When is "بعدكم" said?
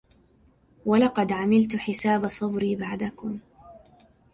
2.75-3.39